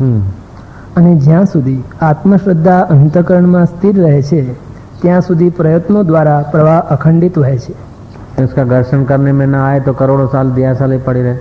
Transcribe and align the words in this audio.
हम्म 0.00 0.20
અને 0.96 1.10
જ્યાં 1.18 1.48
સુધી 1.48 1.72
આત્મશ્રદ્ધા 2.02 2.76
અંતકરણમાં 2.92 3.64
સ્થિર 3.66 3.96
રહે 3.98 4.20
છે 4.22 4.44
ત્યાં 5.00 5.18
સુધી 5.22 5.48
પ્રયત્નો 5.56 6.04
દ્વારા 6.04 6.36
પ્રવાહ 6.52 6.78
અખંડિત 6.94 7.36
રહે 7.40 7.56
છે 7.58 7.74
इसका 8.38 8.64
दर्शन 8.66 9.04
करने 9.04 9.32
में 9.32 9.46
ना 9.46 9.60
आए 9.66 9.80
तो 9.80 9.92
करोड़ों 9.94 10.26
साल 10.28 10.50
दिया 10.50 10.72
साल 10.74 10.92
ही 10.92 10.98
पड़ी 11.00 11.20
रहे 11.22 11.36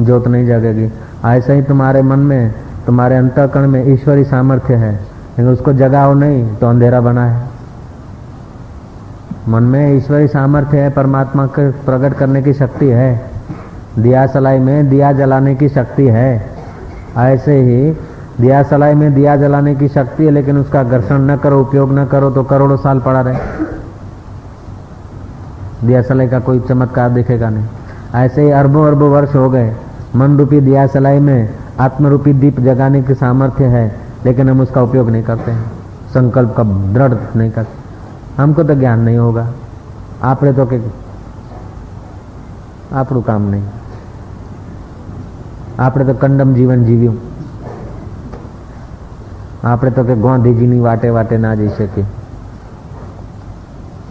ज्योत 0.00 0.26
नहीं 0.28 0.46
जगेगी 0.46 0.88
ऐसे 1.26 1.54
ही 1.54 1.62
तुम्हारे 1.64 2.02
मन 2.04 2.18
में 2.22 2.50
तुम्हारे 2.86 3.16
अंतकरण 3.16 3.68
में 3.68 3.92
ईश्वरी 3.92 4.24
सामर्थ्य 4.26 4.74
है 4.76 4.92
लेकिन 4.92 5.48
उसको 5.48 5.72
जगाओ 5.74 6.14
नहीं 6.14 6.44
तो 6.56 6.66
अंधेरा 6.68 7.00
बना 7.02 7.24
है 7.26 7.48
मन 9.48 9.62
में 9.66 9.96
ईश्वरी 9.96 10.28
सामर्थ्य 10.28 10.78
है 10.78 10.90
परमात्मा 10.92 11.46
के 11.54 11.70
प्रकट 11.84 12.18
करने 12.18 12.42
की 12.42 12.52
शक्ति 12.54 12.88
है 12.92 13.10
दिया 13.98 14.26
सलाई 14.28 14.58
में 14.60 14.88
दिया 14.88 15.12
जलाने 15.14 15.54
की 15.54 15.68
शक्ति 15.70 16.06
है 16.10 16.30
ऐसे 17.20 17.56
ही 17.60 17.92
दिया 18.40 18.62
सलाई 18.64 18.94
में 18.94 19.12
दिया 19.14 19.36
जलाने 19.36 19.74
की 19.74 19.88
शक्ति 19.90 20.24
है 20.24 20.30
लेकिन 20.30 20.58
उसका 20.58 20.82
घर्षण 20.84 21.30
न 21.30 21.36
करो 21.36 21.60
उपयोग 21.60 21.92
न 21.92 22.04
करो 22.06 22.30
तो 22.30 22.42
करोड़ों 22.44 22.76
साल 22.78 23.00
पड़ा 23.00 23.20
रहे 23.20 23.38
दिया 25.84 26.02
सलाई 26.02 26.28
का 26.28 26.38
कोई 26.40 26.60
चमत्कार 26.68 27.10
दिखेगा 27.10 27.50
नहीं 27.50 27.66
ऐसे 28.16 28.42
ही 28.42 28.50
अरबों 28.52 28.86
अरबों 28.86 29.10
वर्ष 29.10 29.34
हो 29.34 29.48
गए 29.50 29.74
मन 30.16 30.38
रूपी 30.38 30.60
दिया 30.62 30.86
सलाई 30.88 31.18
में 31.20 31.48
आत्मरूपी 31.80 32.32
दीप 32.36 32.60
जगाने 32.62 33.02
की 33.02 33.14
सामर्थ्य 33.16 33.64
है 33.70 33.86
लेकिन 34.24 34.48
हम 34.48 34.60
उसका 34.60 34.82
उपयोग 34.82 35.10
नहीं 35.10 35.22
करते 35.22 35.50
हैं 35.50 35.70
संकल्प 36.14 36.54
का 36.56 36.62
दृढ़ 36.92 37.14
नहीं 37.36 37.50
करते 37.50 38.42
हमको 38.42 38.64
तो 38.64 38.74
ज्ञान 38.76 39.00
नहीं 39.00 39.18
होगा 39.18 39.46
આપણે 40.22 40.52
તો 40.52 40.64
કે 40.66 40.76
આપણું 42.92 43.22
કામ 43.22 43.42
નહીં 43.50 43.77
આપણે 45.78 46.04
તો 46.04 46.14
કંડમ 46.16 46.52
જીવન 46.54 46.84
જીવ્યું 46.84 47.16
આપણે 49.66 49.90
તો 49.92 50.04
કે 50.04 50.20
ગાંધીજીની 50.20 50.80
વાટે 50.80 51.08
વાટે 51.10 51.38
ના 51.38 51.54
જઈ 51.56 51.72
શકીએ 51.72 52.06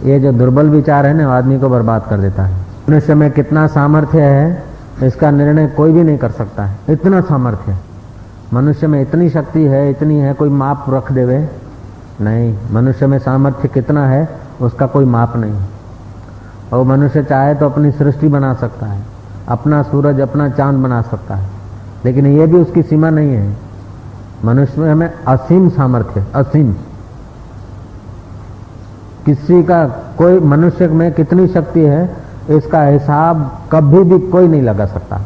ये 0.04 0.18
जो 0.20 0.32
दुर्बल 0.32 0.68
विचार 0.70 1.06
है 1.06 1.12
ना 1.14 1.26
आदमी 1.30 1.58
को 1.58 1.68
बर्बाद 1.68 2.02
कर 2.08 2.18
देता 2.18 2.42
है 2.42 2.56
मनुष्य 2.88 3.14
में 3.14 3.30
कितना 3.30 3.66
सामर्थ्य 3.68 4.22
है 4.22 4.64
इसका 5.02 5.30
निर्णय 5.32 5.66
कोई 5.76 5.92
भी 5.92 6.02
नहीं 6.02 6.18
कर 6.18 6.30
सकता 6.30 6.64
है 6.64 6.92
इतना 6.92 7.20
सामर्थ्य 7.22 7.76
मनुष्य 8.52 8.86
में 8.86 9.00
इतनी 9.00 9.28
शक्ति 9.30 9.62
है 9.66 9.88
इतनी 9.90 10.18
है 10.18 10.34
कोई 10.34 10.50
माप 10.56 10.84
रख 10.90 11.10
देवे 11.12 11.38
नहीं 12.20 12.52
मनुष्य 12.72 13.06
में 13.06 13.18
सामर्थ्य 13.20 13.68
कितना 13.70 14.06
है 14.06 14.28
उसका 14.60 14.86
कोई 14.88 15.04
माप 15.06 15.36
नहीं 15.36 15.54
और 16.72 16.84
मनुष्य 16.86 17.22
चाहे 17.24 17.54
तो 17.54 17.68
अपनी 17.68 17.90
सृष्टि 17.92 18.28
बना 18.28 18.52
सकता 18.56 18.86
है 18.86 19.02
अपना 19.48 19.82
सूरज 19.84 20.20
अपना 20.20 20.48
चांद 20.50 20.82
बना 20.82 21.00
सकता 21.04 21.34
है 21.34 21.48
लेकिन 22.05 22.25
ये 22.25 22.47
भी 22.47 22.57
उसकी 22.57 22.81
सीमा 22.81 23.09
नहीं 23.09 23.33
है। 23.33 23.57
मनुष्य 24.45 24.81
में 24.81 24.91
हमें 24.91 25.13
असीम 25.27 25.69
सामर्थ्य, 25.69 26.23
असीम। 26.35 26.73
किसी 29.25 29.63
का 29.63 29.85
कोई 30.17 30.39
मनुष्य 30.39 30.87
में 30.87 31.13
कितनी 31.13 31.47
शक्ति 31.47 31.79
है, 31.79 32.15
इसका 32.49 32.83
हिसाब 32.83 33.61
कभी 33.71 34.03
भी 34.03 34.19
कोई 34.19 34.47
नहीं 34.47 34.61
लगा 34.61 34.85
सकता। 34.85 35.21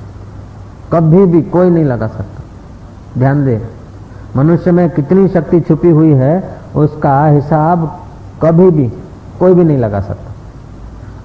कभी 0.94 1.26
भी 1.26 1.42
कोई 1.42 1.70
नहीं 1.70 1.86
लगा 1.86 2.08
सकता। 2.08 2.44
ध्यान 3.18 3.46
दे, 3.46 3.68
मनुष्य 4.36 4.72
में 4.72 4.90
कितनी 4.90 5.28
शक्ति 5.28 5.62
छुपी 5.62 5.90
हुई 5.90 6.12
है, 6.12 6.58
उसका 6.76 7.26
हिसाब 7.26 8.00
कभी 8.44 8.72
भी 8.72 8.94
कोई 9.40 9.54
भी 9.54 9.64
नहीं 9.64 9.78
लगा 9.78 10.02
सकता। 10.02 10.32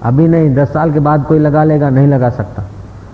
अभी 0.03 0.27
नहीं, 0.27 0.55
दस 0.55 0.73
साल 0.73 0.93
के 0.93 0.99
बाद 0.99 1.25
कोई 1.25 1.39
लगा 1.39 1.63
लेगा, 1.63 1.89
नहीं 1.89 2.07
लगा 2.07 2.29
सकता। 2.29 2.63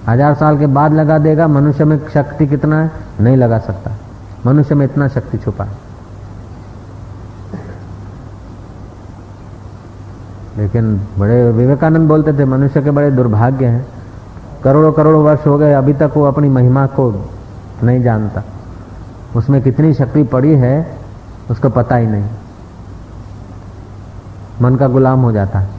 हज़ार 0.10 0.34
साल 0.34 0.58
के 0.58 0.68
बाद 0.68 0.94
लगा 0.94 1.18
देगा, 1.18 1.48
मनुष्य 1.48 1.86
में 1.86 2.10
शक्ति 2.14 2.48
कितना 2.48 2.82
है? 2.82 2.92
नहीं 3.22 3.38
लगा 3.38 3.60
सकता। 3.60 3.92
मनुष्य 4.46 4.76
में 4.76 4.86
इतना 4.86 5.08
शक्ति 5.08 5.38
छुपा 5.38 5.64
है। 5.64 5.86
लेकिन 10.58 11.02
बड़े 11.20 11.52
विवेकानंद 11.52 12.08
बोलते 12.08 12.34
थे, 12.34 12.46
मनुष्य 12.46 12.82
के 12.82 12.92
बड़े 12.92 13.12
दुर्भाग्य 13.12 13.66
हैं। 13.66 13.88
करोड़ों 14.64 14.92
करोड़ों 14.92 15.24
वर्ष 15.24 15.48
हो 15.48 15.58
गए, 15.58 15.74
अभी 15.74 15.94
तक 15.94 16.12
वो 16.16 16.24
अपनी 16.24 16.50
महिमा 16.50 16.86
को 16.86 17.30
नहीं 17.84 18.04
जानता। 18.04 18.44
उसमें 19.36 19.62
कितनी 19.62 19.94
शक्ति 19.94 20.24
पड़ी 20.24 20.56
है, 20.56 20.98
उसको 21.52 21.70
पता 21.70 21.96
ही 21.96 22.08
नहीं। 22.08 22.26
मन 24.62 24.76
का 24.76 24.88
गुलाम 24.88 25.22
हो 25.22 25.32
जाता 25.32 25.60
है। 25.60 25.70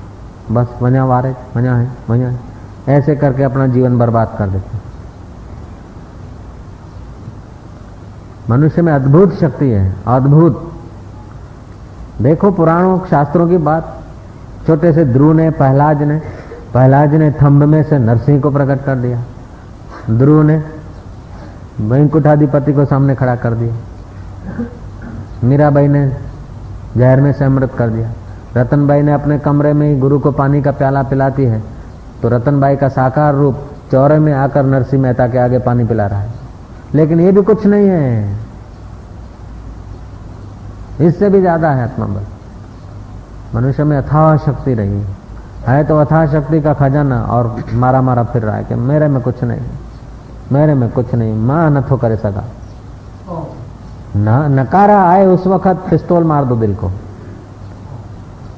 बस 0.50 0.66
वजह 0.82 1.04
वारे 1.04 1.36
वजह 1.56 1.72
है 1.72 1.90
वजह 2.10 2.26
है 2.26 2.55
ऐसे 2.88 3.16
करके 3.16 3.42
अपना 3.42 3.66
जीवन 3.66 3.98
बर्बाद 3.98 4.34
कर 4.38 4.48
देते 4.48 4.78
मनुष्य 8.50 8.82
में 8.82 8.92
अद्भुत 8.92 9.34
शक्ति 9.34 9.70
है, 9.70 9.96
अद्भुत। 10.06 10.72
देखो 12.22 12.50
पुराणों 12.50 12.98
शास्त्रों 13.06 13.48
की 13.48 13.56
बात। 13.56 14.02
छोटे 14.66 14.92
से 14.92 15.04
ध्रुव 15.04 15.32
ने, 15.32 15.50
पहलाज 15.50 16.02
ने 16.02 16.18
पहलाज 16.74 17.14
ने 17.14 17.30
थंब 17.32 17.62
में 17.62 17.82
से 17.82 17.98
नरसिंह 17.98 18.40
को 18.40 18.50
प्रकट 18.50 18.84
कर 18.84 18.96
दिया। 18.96 19.22
ध्रुव 20.10 20.42
ने 20.42 20.62
वैकुंठाधिपति 21.80 22.72
को 22.72 22.84
सामने 22.84 23.14
खड़ा 23.14 23.36
कर 23.36 23.54
दिया। 23.54 23.74
मीराबाई 25.44 25.88
ने 25.88 26.16
जहर 26.96 27.20
में 27.20 27.32
से 27.32 27.44
अमृत 27.44 27.74
कर 27.74 27.88
दिया। 27.88 28.10
रतनबाई 28.56 29.02
ने 29.02 29.12
अपने 29.12 29.38
कमरे 29.38 29.72
में 29.72 29.88
ही 29.88 30.00
गुरु 30.00 30.18
को 30.18 30.30
पानी 30.32 30.62
का 30.62 30.70
प्याला 30.70 31.02
पिलाती 31.02 31.44
है। 31.44 31.75
तो 32.22 32.28
रतनबाई 32.28 32.76
का 32.76 32.88
साकार 32.88 33.34
रूप 33.34 33.56
चौरे 33.92 34.18
में 34.18 34.32
आकर 34.34 34.64
नरसिंह 34.64 35.02
मेहता 35.02 35.26
के 35.28 35.38
आगे 35.38 35.58
पानी 35.60 35.84
पिला 35.84 36.06
रहा 36.06 36.20
है। 36.20 36.30
लेकिन 36.94 37.20
ये 37.20 37.32
भी 37.32 37.42
कुछ 37.42 37.66
नहीं 37.66 37.88
है। 37.88 38.36
इससे 41.00 41.28
भी 41.28 41.40
ज़्यादा 41.40 41.70
है 41.70 41.82
आत्मा 41.82 42.06
बल 42.06 42.22
मनुष्य 43.54 43.84
में 43.84 43.96
अथाह 43.98 44.36
शक्ति 44.36 44.74
रही। 44.74 45.02
है 45.66 45.82
तो 45.84 45.96
अथाह 45.98 46.26
शक्ति 46.32 46.60
का 46.60 46.72
खजाना 46.74 47.20
और 47.26 47.54
मारा 47.74 48.00
मारा 48.02 48.22
फिर 48.24 48.42
रहा 48.42 48.56
है 48.56 48.64
कि 48.64 48.74
मेरे 48.74 49.08
में 49.08 49.20
कुछ 49.22 49.42
नहीं। 49.44 49.60
मेरे 50.52 50.74
में 50.74 50.88
कुछ 50.90 51.14
नहीं। 51.14 51.34
माँ 51.36 51.70
नथो 51.70 51.96
करे 51.96 52.16
सका 52.16 52.44
न, 54.16 54.58
नकारा 54.58 55.02
आए 55.02 55.26
उस 55.26 55.46
वक्त 55.46 55.88
पिस्तौल 55.90 56.24
मार 56.24 56.44
दो 56.44 56.56
दिल 56.56 56.74
को। 56.74 56.90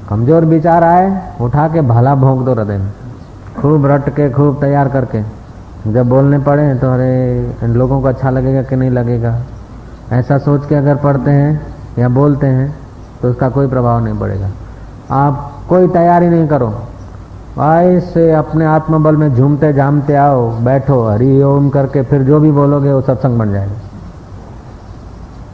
कमज़ोर 0.08 0.44
विचार 0.44 0.84
आए, 0.84 1.06
उठा 1.40 1.66
के 1.68 1.80
भला 1.82 2.14
भोंक 2.14 2.44
दो 2.44 2.54
हृदय 2.54 2.78
में। 2.78 2.92
खूब 3.60 3.86
रट 3.86 4.08
के, 4.08 4.30
खूब 4.30 4.60
तैयार 4.60 4.88
करके। 4.88 5.22
जब 5.86 6.08
बोलने 6.08 6.38
पड़े 6.38 6.74
तो 6.74 6.92
अरे, 6.92 7.56
इन 7.62 7.74
लोगों 7.74 8.00
को 8.00 8.08
अच्छा 8.08 8.30
लगेगा 8.30 8.62
कि 8.62 8.76
नहीं 8.76 8.90
लगेगा? 8.90 9.38
ऐसा 10.12 10.38
सोच 10.38 10.66
के 10.68 10.74
अगर 10.74 10.96
पढ़ते 10.96 11.30
हैं 11.30 11.74
या 11.98 12.08
बोलते 12.08 12.46
हैं 12.46 12.74
तो 13.22 13.30
उसका 13.30 13.48
कोई 13.48 13.66
प्रभाव 13.66 14.04
नहीं 14.04 14.18
पड़ेगा। 14.18 14.48
आप 15.10 15.52
कोई 15.68 15.88
तैयारी 15.88 16.28
नहीं 16.28 16.48
करो। 16.48 16.72
ऐसे 17.58 18.32
अपने 18.32 18.64
आत्मबल 18.64 19.16
में 19.16 19.34
झूमते 19.34 19.72
झामते 19.72 20.14
आओ, 20.14 20.50
बैठो, 20.60 21.08
हरी 21.08 21.42
ओम 21.42 21.68
करके 21.68 22.02
फिर 22.02 22.22
जो 22.22 22.40
भी 22.40 22.52
बोलोगे 22.52 22.92
वो 22.92 23.00
सत्संग 23.00 23.38
बन 23.38 23.52
जाएगा। 23.52 23.74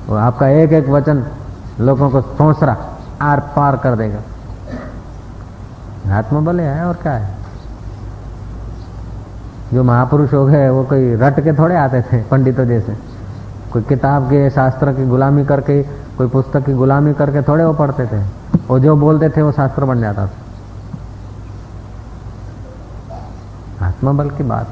वो 0.08 0.16
आपका 0.16 0.48
एक 0.48 0.72
एक 0.72 0.88
वचन 0.88 1.24
लोगों 1.80 2.10
को 2.10 2.20
सोचरा 2.20 2.76
आर 3.22 3.40
पार 3.56 3.76
कर 3.76 3.96
देगा। 3.96 4.20
आत्मबल 6.18 6.60
है 6.60 6.84
और 6.84 6.94
क्या 6.94 7.12
है? 7.12 7.43
जो 9.73 9.83
महापुरुष 9.83 10.33
हो 10.33 10.45
गए 10.45 10.69
वो 10.69 10.83
कोई 10.83 11.15
रट 11.17 11.39
के 11.39 11.53
थोड़े 11.53 11.75
आते 11.77 12.01
थे 12.03 12.21
पंडितों 12.25 12.65
जैसे 12.65 12.95
कोई 13.73 13.81
किताब 13.85 14.29
के 14.29 14.49
शास्त्र 14.49 14.93
की 14.93 15.05
गुलामी 15.07 15.45
करके 15.45 15.81
कोई 16.17 16.27
पुस्तक 16.29 16.65
की 16.65 16.73
गुलामी 16.73 17.13
करके 17.13 17.41
थोड़े 17.43 17.63
वो 17.63 17.73
पढ़ते 17.75 18.05
थे 18.07 18.21
वो 18.67 18.79
जो 18.79 18.95
बोलते 18.97 19.29
थे 19.29 19.41
वो 19.41 19.51
शास्त्र 19.53 19.85
बन 19.85 20.01
जाता 20.01 20.25
था 20.25 20.47
આત્મબલ 23.81 24.29
की 24.31 24.43
बात 24.45 24.67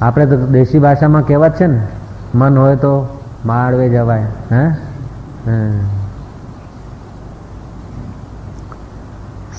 આપણે 0.00 0.26
તો 0.26 0.36
દેશી 0.48 0.78
ભાષામાં 0.78 1.20
કહેવત 1.22 1.58
છે 1.58 1.66
ને 1.66 1.82
મન 2.34 2.58
હોય 2.58 2.76
તો 2.76 2.92
માળવે 3.46 3.86
જવાય 3.88 4.28
હે 4.52 4.62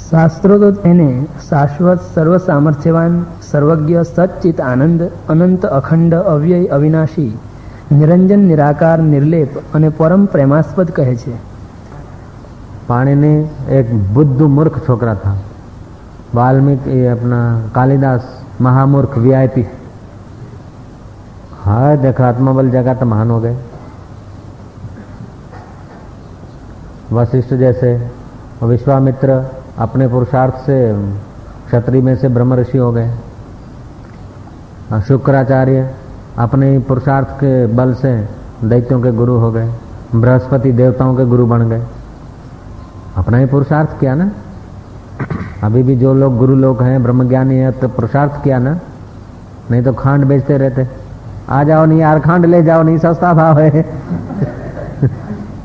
શાસ્ત્રો 0.09 0.59
તો 0.59 0.69
તેને 0.77 1.09
શાશ્વત 1.42 2.06
સર્વ 2.09 2.36
સામર્થ્યવાન 2.42 3.18
સર્વજ્ઞ 3.44 3.97
સચ્ચિત 4.06 4.62
આનંદ 4.63 5.01
અનંત 5.30 5.63
અખંડ 5.71 6.13
અવ્યય 6.27 6.71
અવિનાશી 6.77 7.33
નિરંજન 7.94 8.47
નિરાકાર 8.51 9.00
નિર્લેપ 9.06 9.51
અને 9.74 9.89
પરમ 9.97 10.24
પ્રેમાસ્પદ 10.27 10.94
કહે 10.94 11.09
છે 11.18 11.36
પાણીની 12.88 13.36
એક 13.71 13.88
બુદ્ધ 14.15 14.47
મૂર્ખ 14.51 14.80
છોકરા 14.88 15.18
था 15.18 15.33
वाल्मीकि 16.33 17.06
अपना 17.07 17.39
कालिदास 17.75 18.24
महामूर्ख 18.59 19.18
वीआईपी 19.18 19.63
हाँ 21.62 21.97
देखा 22.00 22.27
आत्मबल 22.27 22.69
जगह 22.71 22.94
तो 22.94 23.06
महान 23.06 23.30
हो 23.31 23.39
गए 23.39 23.56
वशिष्ठ 27.12 27.53
जैसे 27.56 27.92
विश्वामित्र 28.63 29.39
अपने 29.81 30.09
पुरुषार्थ 30.09 30.55
से, 30.55 30.93
क्षत्रिय 31.67 32.03
में 32.03 32.17
से 32.17 32.29
ब्रह्म 32.29 32.55
ऋषि 32.55 32.79
हो 32.79 32.93
गए। 32.93 33.15
शुक्राचार्य 35.09 35.94
अपने 36.38 36.79
पुरुषार्थ 36.79 37.29
के 37.31 37.67
बल 37.67 37.94
से 37.94 38.29
दैत्यों 38.65 39.00
के 39.00 39.12
गुरु 39.12 39.35
हो 39.35 39.53
गए, 39.53 39.75
बृहस्पति 40.15 40.73
देवताओं 40.73 41.17
के 41.17 41.25
गुरु 41.25 41.47
बन 41.47 41.69
गए। 41.69 41.82
अपना 43.17 43.37
ही 43.37 43.47
पुरुषार्थ 43.47 44.00
किया 44.00 44.15
ना। 44.15 44.31
अभी 45.62 45.82
भी 45.82 45.97
जो 45.97 46.15
लोग 46.15 46.37
गुरु 46.37 46.55
लोग 46.55 46.82
हैं, 46.82 47.03
ब्रह्मज्ञानी 47.03 47.56
है 47.56 47.73
तो 47.73 47.88
पुरुषार्थ 47.88 48.44
किया 48.44 48.59
ना। 48.59 48.79
नहीं 49.71 49.82
तो 49.82 49.93
खांड 49.93 50.25
बेचते 50.25 50.59
रहते। 50.59 50.88
आ 51.49 51.65
जाओ 51.65 51.85
नहीं 51.85 51.99
यार, 51.99 52.21
खांड 52.21 52.47
ले 52.47 52.62
जाओ, 52.62 52.82
नहीं 52.82 52.99
सस्ता 52.99 53.35
भाव 53.35 53.59
है। 53.59 53.82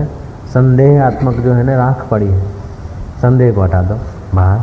संदेहात्मक 0.55 1.37
जो 1.40 1.52
है 1.52 1.62
ना 1.64 1.76
राख 1.76 2.02
पड़ी 2.11 2.28
है 2.28 2.40
संदेह 3.23 3.52
को 3.52 3.62
हटा 3.62 3.82
दो 3.82 3.99
बाहर 4.34 4.61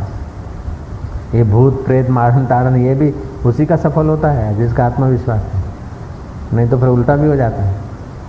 ये 1.35 1.43
भूत, 1.43 1.85
प्रेत 1.85 2.09
मारण 2.09 2.45
तारण 2.45 2.75
ये 2.75 2.93
भी 2.95 3.13
उसी 3.45 3.65
का 3.65 3.75
सफल 3.77 4.07
होता 4.07 4.27
है, 4.27 4.55
जिसका 4.57 4.85
आत्मविश्वास 4.85 5.41
है। 5.43 5.61
नहीं 6.53 6.67
तो 6.69 6.77
फिर 6.77 6.87
उल्टा 6.89 7.15
भी 7.15 7.27
हो 7.27 7.35
जाता 7.35 7.61
है, 7.61 7.73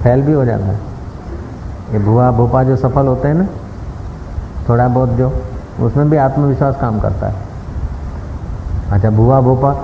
फैल 0.03 0.23
भी 0.23 0.33
हो 0.33 0.45
जाता 0.45 0.65
है। 0.65 0.79
ये 1.93 1.99
भुआ, 1.99 2.31
भोपा 2.31 2.63
जो 2.63 2.77
सफल 2.77 3.07
होते 3.07 3.29
हैं 3.29 3.35
ना, 3.35 3.47
थोड़ा 4.69 4.89
बहुत 4.89 5.11
जो, 5.11 5.33
उसमें 5.81 6.11
भी 6.11 6.17
आत्मविश्वास 6.17 6.77
काम 6.81 7.01
करता 7.01 7.27
है। 7.27 7.35
अच्छा 8.93 9.11
भुआ, 9.11 9.41
भोपा, 9.41 9.75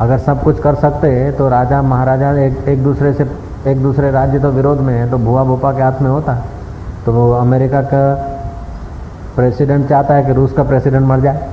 अगर 0.00 0.18
सब 0.18 0.42
कुछ 0.42 0.60
कर 0.60 0.74
सकते 0.76 1.10
हैं 1.10 1.36
तो 1.36 1.48
राजा, 1.48 1.82
महाराजा 1.82 2.32
एक 2.40 2.68
एक 2.68 2.82
दूसरे 2.84 3.12
से, 3.12 3.30
एक 3.66 3.82
दूसरे 3.82 4.10
राज्य 4.10 4.38
तो 4.38 4.50
विरोध 4.50 4.80
में 4.80 4.94
है 4.94 5.10
तो 5.10 5.18
भुआ, 5.18 5.44
भोपा 5.44 5.72
के 5.72 5.82
हाथ 5.82 6.00
में 6.02 6.10
होता। 6.10 6.34
तो 7.06 7.12
वो 7.12 7.30
अमेरिका 7.32 7.80
का 7.84 8.02
प्रेसिडेंट 9.36 9.88
चाहता 9.88 10.14
है 10.14 10.24
कि 10.24 10.32
रूस 10.32 10.52
का 10.52 10.62
प्रेसिडेंट 10.62 11.06
मर 11.06 11.20
जाए। 11.20 11.48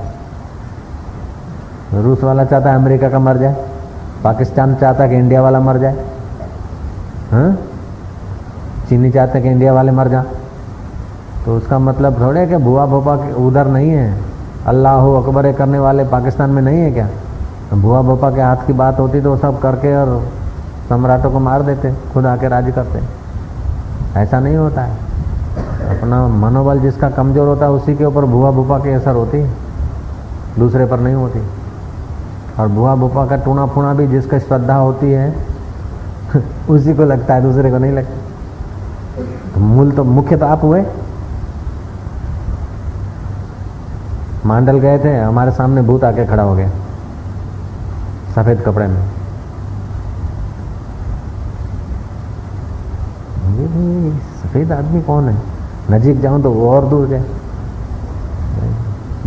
रूस 1.94 2.24
वाला 2.24 2.44
चाहता 2.44 2.70
है 2.70 2.76
अमेरिका 2.76 3.08
का 3.08 3.18
मर 3.18 3.36
जाए? 3.36 3.54
पाकिस्तान 4.24 4.74
चाहता 4.74 5.02
है 5.02 5.08
कि 5.08 5.16
इंडिया 5.16 5.42
वाला 5.42 5.60
मर 5.60 5.78
जाए? 5.78 6.04
हाँ? 7.32 7.56
चीनी 8.88 9.10
चाहते 9.10 9.40
कि 9.40 9.48
इंडिया 9.48 9.72
वाले 9.72 9.92
मर 9.92 10.08
जाए? 10.08 10.24
तो 11.44 11.56
उसका 11.56 11.78
मतलब 11.78 12.20
थोड़े 12.20 12.46
कि 12.46 12.56
भुआ 12.56 12.86
भोपा 12.86 13.14
उधर 13.36 13.66
नहीं 13.66 13.90
है। 13.90 14.20
अल्लाह 14.66 15.06
अकबर 15.16 15.52
करने 15.52 15.78
वाले 15.78 16.04
पाकिस्तान 16.04 16.50
में 16.50 16.62
नहीं 16.62 16.78
है 16.78 16.90
क्या? 16.90 17.08
भुआ 17.74 18.02
भोपा 18.02 18.30
के 18.30 18.40
हाथ 18.40 18.66
की 18.66 18.72
बात 18.72 18.98
होती 19.00 19.20
तो 19.20 19.36
सब 19.36 19.60
करके 19.60 19.94
और 19.96 20.22
सम्राटों 20.88 21.30
को 21.30 21.38
मार 21.38 21.62
देते, 21.62 21.92
खुद 22.12 22.26
आके 22.26 22.48
राज 22.48 22.70
करते। 22.70 23.00
ऐसा 24.20 24.40
नहीं 24.40 24.56
होता 24.56 24.82
है। 24.82 24.96
अपना 25.90 26.26
मनोबल 26.28 26.78
जिसका 26.80 27.10
कमज़ोर 27.10 27.48
होता 27.48 27.66
है, 27.66 27.72
उसी 27.72 27.94
के 27.94 28.04
ऊपर 28.04 28.24
भुआ 28.24 28.50
भूपा 28.50 28.78
की 28.78 28.92
असर 28.92 29.14
होती 29.14 29.42
दूसरे 30.58 30.86
पर 30.86 31.00
नहीं 31.00 31.14
होती। 31.14 31.40
और 32.58 32.68
भुआ 32.68 32.94
भोपा 32.94 33.26
का 33.26 33.36
टूना 33.36 33.66
फूना 33.66 33.94
भी 33.94 34.06
जिसका 34.06 34.38
श्रद्धा 34.38 34.74
होती 34.74 35.12
है, 35.12 35.34
उसी 36.70 36.94
को 36.94 37.04
लगता 37.04 37.34
है, 37.34 37.42
दूसरे 37.42 37.70
को 37.70 37.78
नहीं 37.78 37.92
लगता। 37.92 38.16
तो 39.54 39.60
मूल 39.60 39.90
तो 39.90 40.04
मुख्य 40.04 40.36
तो 40.36 40.46
आप 40.46 40.62
हुए। 40.62 40.84
मांडल 44.46 44.78
गए 44.78 44.98
थे, 44.98 45.16
हमारे 45.16 45.50
सामने 45.50 45.82
भूत 45.82 46.04
आके 46.04 46.26
खड़ा 46.26 46.42
हो 46.42 46.54
गया, 46.54 46.70
सफ़ेद 48.34 48.60
कपड़े 48.60 48.86
में। 48.86 49.02
सफ़ेद 54.42 54.72
आदमी 54.72 55.02
कौन 55.02 55.28
है? 55.28 55.36
नजीक 55.90 56.20
जाऊँ 56.20 56.42
तो 56.42 56.50
वो 56.50 56.70
और 56.70 56.86
दूर 56.86 57.06
गए। 57.06 57.22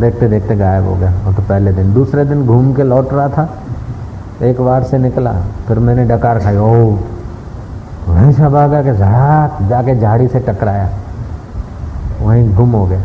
देखते 0.01 0.27
देखते 0.27 0.55
गायब 0.55 0.85
हो 0.85 0.95
गया। 0.95 1.13
और 1.27 1.33
तो 1.33 1.41
पहले 1.41 1.73
दिन। 1.73 1.93
दूसरे 1.93 2.25
दिन 2.25 2.45
घूम 2.45 2.73
के 2.73 2.83
लौट 2.83 3.13
रहा 3.13 3.29
था। 3.29 3.49
एक 4.41 4.61
बार 4.61 4.83
से 4.83 4.97
निकला। 4.97 5.33
फिर 5.67 5.79
मैंने 5.79 6.05
डकार 6.05 6.39
खाई। 6.39 6.57
ओ 6.57 6.97
वहीं 8.07 8.31
सब 8.31 8.55
आ 8.55 8.67
गया 8.67 8.83
कि 8.83 8.93
झाड़ 8.93 9.67
जाके 9.67 9.99
झाड़ी 9.99 10.27
से 10.27 10.39
टकराया। 10.39 10.89
वहीं 12.21 12.55
गुम 12.55 12.71
हो 12.71 12.85
गया। 12.85 13.01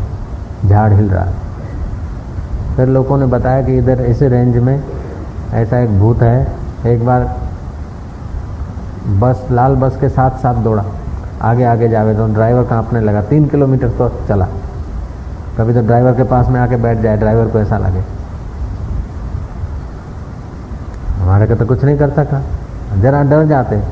झाड़ 0.66 0.92
हिल 0.92 1.10
रहा। 1.10 1.26
फिर 2.76 2.88
लोगों 2.88 3.18
ने 3.18 3.26
बताया 3.26 3.62
कि 3.62 3.76
इधर 3.76 4.00
ऐसे 4.00 4.28
रेंज 4.28 4.56
में 4.56 4.82
ऐसा 5.52 5.78
एक 5.78 5.98
भूत 5.98 6.22
है। 6.22 6.46
एक 6.86 7.06
बार 7.06 7.36
बस, 9.06 9.48
लाल 9.50 9.74
बस 9.74 9.96
के 10.00 10.08
साथ 10.08 10.30
साथ 10.30 10.54
दौड़ा। 10.54 10.84
आगे 11.42 11.64
आगे 11.64 11.88
जावे 11.88 12.14
तो 12.14 12.26
ड्राइवर 12.26 12.62
कांपने 12.62 13.00
लगा। 13.00 13.22
तीन 13.22 13.46
किलोमीटर 13.46 13.88
तो 13.88 14.08
चला। 14.28 14.48
कभी 15.58 15.74
तो 15.74 15.80
ड्राइवर 15.80 16.12
के 16.12 16.22
पास 16.22 16.48
में 16.48 16.60
आके 16.60 16.76
बैठ 16.76 16.98
जाए, 16.98 17.16
ड्राइवर 17.16 17.46
को 17.46 17.58
ऐसा 17.58 17.78
लगे। 17.78 18.02
हमारे 21.20 21.46
का 21.46 21.54
तो 21.54 21.66
कुछ 21.66 21.84
नहीं 21.84 21.98
कर 21.98 22.10
सका 22.10 22.42
जरा 23.02 23.22
डर 23.22 23.46
जाते। 23.46 23.82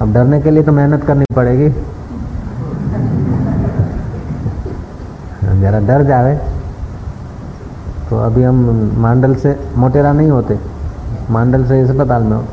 अब 0.00 0.14
डरने 0.14 0.40
के 0.40 0.50
लिए 0.50 0.62
तो 0.62 0.72
मेहनत 0.72 1.04
करनी 1.04 1.24
पड़ेगी। 1.36 1.68
जरा 5.60 5.80
डर 5.80 6.02
जावे 6.02 6.40
तो 8.10 8.18
अभी 8.18 8.42
हम 8.42 8.90
मांडल 8.96 9.34
से, 9.34 9.60
मोटेरा 9.76 10.12
नहीं 10.12 10.30
होते। 10.30 10.58
मांडल 11.30 11.66
से 11.66 11.80
अस्पताल 11.80 12.22
में 12.22 12.36
हो। 12.36 12.44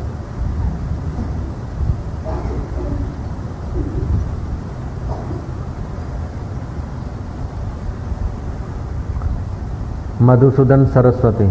मधुसूदन 10.24 10.86
सरस्वती, 10.86 11.46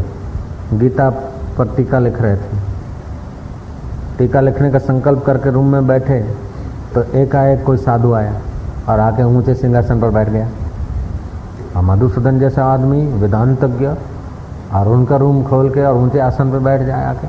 गीता 0.78 1.08
पर 1.58 1.74
टीका 1.76 1.98
लिख 1.98 2.20
रहे 2.22 2.36
थे। 2.36 2.60
टीका 4.18 4.40
लिखने 4.40 4.70
का 4.70 4.78
संकल्प 4.78 5.24
करके 5.24 5.50
रूम 5.50 5.72
में 5.72 5.86
बैठे 5.86 6.20
तो 6.94 7.02
एकाएक 7.02 7.64
कोई 7.64 7.76
साधु 7.76 8.12
आया 8.12 8.34
और 8.88 9.00
आके 9.00 9.22
ऊँचे 9.22 9.54
सिंहासन 9.54 10.00
पर 10.00 10.10
बैठ 10.10 10.28
गया। 10.28 10.48
और 11.76 11.82
मधुसूदन 11.82 12.38
जैसा 12.38 12.64
आदमी, 12.64 13.06
वेदांतज्ञ, 13.06 13.86
और 14.72 14.88
उनका 14.88 15.16
रूम 15.16 15.42
खोल 15.44 15.70
के 15.70 15.84
और 15.84 15.94
ऊँचे 15.94 16.18
आसन 16.18 16.50
पर 16.50 16.58
बैठ 16.58 16.82
जाए 16.82 17.04
आके। 17.04 17.26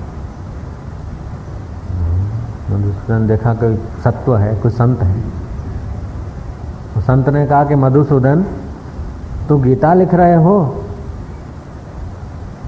मधुसूदन 2.74 3.28
देखा 3.28 3.54
कोई 3.54 3.76
सत्व 4.04 4.36
है, 4.38 4.56
कोई 4.56 4.72
संत 4.72 5.02
है। 5.02 5.20
तो 6.96 7.02
संत 7.02 7.30
ने 7.30 7.46
कहा 7.48 7.64
कि 7.64 7.76
मधुसूदन, 7.76 8.46
तू 9.50 9.58
गीता 9.58 9.94
लिख 9.94 10.14
रहे 10.14 10.36
हो? 10.36 10.83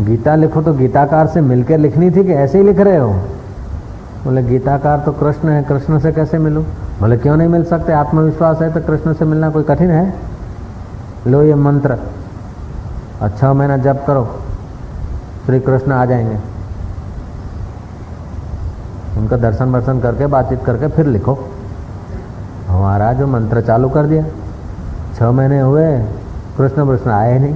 गीता 0.02 0.36
लिखो 0.36 0.62
तो 0.62 0.74
गीताकार 0.74 1.28
से 1.28 1.42
मिलकर 1.42 1.78
लिखनी 1.78 2.10
थी 2.12 2.24
कि 2.24 2.34
ऐसे 2.34 2.58
ही 2.58 2.64
लिख 2.64 2.80
रहे 2.80 2.98
हो? 2.98 3.10
बोले, 4.24 4.44
गीताकार 4.44 5.00
तो 5.00 5.12
कृष्ण 5.12 5.50
है, 5.50 5.64
कृष्ण 5.64 6.00
से 6.00 6.12
कैसे 6.12 6.38
मिलूं? 6.38 6.64
बोले, 7.00 7.18
क्यों 7.18 7.38
नहीं 7.38 7.48
मिल 7.48 7.64
सकते? 7.64 7.94
आत्मविश्वास 7.94 8.62
है 8.62 8.72
तो 8.74 8.82
कृष्ण 8.82 9.14
से 9.14 9.26
मिलना 9.26 9.50
कोई 9.50 9.64
कठिन 9.64 9.90
है? 9.90 10.14
लो 11.28 11.42
ये 11.42 11.56
मंत्र। 11.56 11.98
छह 13.38 13.54
महीना 13.54 13.78
जप 13.78 14.04
करो, 14.08 14.26
श्री 15.46 15.60
कृष्ण 15.60 15.92
आ 15.92 16.06
जाएँगे। 16.06 16.38
उनका 19.20 19.38
दर्शन 19.38 19.66
वर्शन 19.66 20.00
करके, 20.00 20.28
बातचीत 20.28 20.64
करके 20.66 20.88
फिर 20.88 21.06
लिखो। 21.06 21.38
हमारा 22.68 23.14
जो 23.14 23.28
मंत्र 23.28 23.62
चालू 23.62 23.90
कर 23.90 24.06
दिया, 24.06 24.24
छह 25.16 25.32
महीने 25.32 25.60
हुए, 25.60 25.98
कृष्ण 26.58 26.86
कृष्ण 26.88 27.12
आए 27.12 27.40
नहीं। 27.40 27.56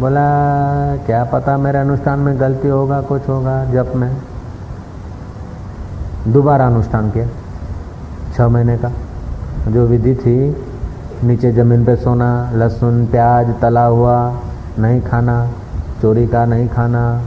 बोला, 0.00 0.96
क्या 1.06 1.24
पता 1.24 1.56
मेरे 1.56 1.78
अनुष्ठान 1.78 2.18
में 2.18 2.40
गलती 2.40 2.68
होगा, 2.68 3.00
कुछ 3.00 3.28
होगा 3.28 3.64
जब 3.64 3.94
मैं? 3.94 4.10
दोबारा 6.32 6.66
अनुष्ठान 6.66 7.10
किया, 7.10 7.26
छह 8.36 8.48
महीने 8.48 8.76
का। 8.78 8.90
जो 9.68 9.86
विधि 9.86 10.14
थी, 10.14 10.56
नीचे 11.24 11.52
ज़मीन 11.52 11.84
पे 11.84 11.96
सोना, 11.96 12.50
लहसुन, 12.54 13.06
प्याज, 13.06 13.54
तला 13.60 13.84
हुआ, 13.84 14.16
नहीं 14.78 15.00
खाना, 15.00 15.36
चोरी 16.02 16.26
का 16.26 16.44
नहीं 16.44 16.68
खाना, 16.68 17.22